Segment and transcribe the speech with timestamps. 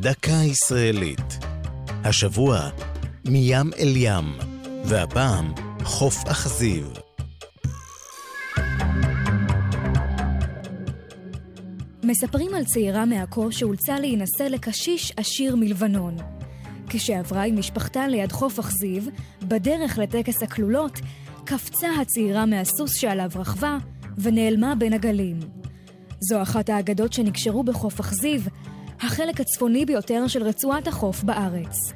[0.00, 1.38] דקה ישראלית.
[2.04, 2.68] השבוע,
[3.24, 4.24] מים אל ים,
[4.84, 5.52] והפעם,
[5.84, 6.92] חוף אכזיב.
[12.02, 16.16] מספרים על צעירה מעכו שאולצה להינשא לקשיש עשיר מלבנון.
[16.88, 19.08] כשעברה עם משפחתה ליד חוף אכזיב,
[19.42, 21.00] בדרך לטקס הכלולות,
[21.44, 23.78] קפצה הצעירה מהסוס שעליו רכבה
[24.18, 25.40] ונעלמה בין הגלים.
[26.20, 28.48] זו אחת האגדות שנקשרו בחוף אכזיב,
[29.00, 31.92] החלק הצפוני ביותר של רצועת החוף בארץ.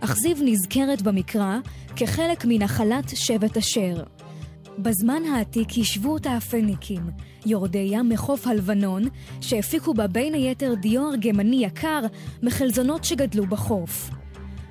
[0.00, 1.58] אכזיב נזכרת במקרא
[1.96, 4.02] כחלק מנחלת שבט אשר.
[4.78, 7.02] בזמן העתיק יישבו אותה הפניקים,
[7.46, 9.02] יורדי ים מחוף הלבנון,
[9.40, 12.00] שהפיקו בה בין היתר דיו ארגמני יקר
[12.42, 14.10] מחלזונות שגדלו בחוף.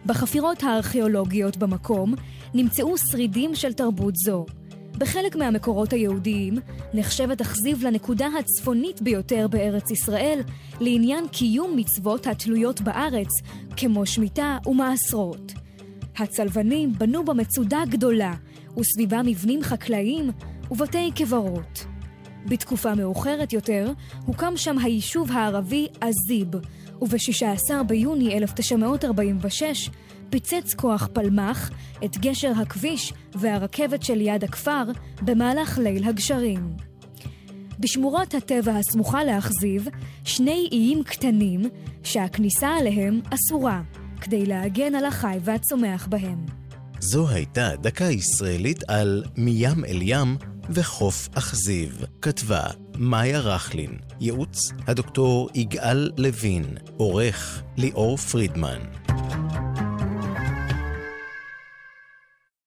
[0.05, 2.13] בחפירות הארכיאולוגיות במקום
[2.53, 4.45] נמצאו שרידים של תרבות זו.
[4.99, 6.55] בחלק מהמקורות היהודיים
[6.93, 10.39] נחשבת אכזיב לנקודה הצפונית ביותר בארץ ישראל
[10.79, 13.27] לעניין קיום מצוות התלויות בארץ,
[13.77, 15.53] כמו שמיטה ומעשרות.
[16.17, 18.33] הצלבנים בנו בה מצודה גדולה,
[18.79, 20.31] וסביבה מבנים חקלאיים
[20.71, 21.85] ובתי קברות.
[22.45, 23.91] בתקופה מאוחרת יותר
[24.25, 26.47] הוקם שם היישוב הערבי עזיב,
[27.01, 29.89] וב-16 ביוני 1946
[30.29, 31.69] פיצץ כוח פלמ"ח
[32.05, 34.83] את גשר הכביש והרכבת שליד הכפר
[35.21, 36.75] במהלך ליל הגשרים.
[37.79, 39.87] בשמורת הטבע הסמוכה לאכזיב,
[40.23, 41.61] שני איים קטנים
[42.03, 43.81] שהכניסה אליהם אסורה,
[44.21, 46.45] כדי להגן על החי והצומח בהם.
[46.99, 50.37] זו הייתה דקה ישראלית על מים אל ים
[50.69, 52.05] וחוף אכזיב.
[52.21, 52.63] כתבה
[52.97, 56.65] מאיה רכלין, ייעוץ הדוקטור יגאל לוין,
[56.97, 58.98] עורך ליאור פרידמן.